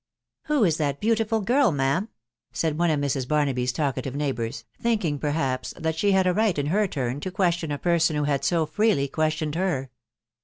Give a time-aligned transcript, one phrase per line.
[0.47, 2.09] "Who is that beautfful girl, ma'am?"
[2.53, 3.27] said one of Mrs.
[3.27, 7.71] Barnaby's talkative neighbours,, thinking, perhaps, that she had a right, in her turn, to question
[7.71, 9.91] a person who had so freely questioned her.